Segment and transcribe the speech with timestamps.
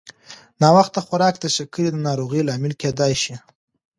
[0.61, 3.35] ناوخته خوراک د شکرې د ناروغۍ لامل کېدای شي.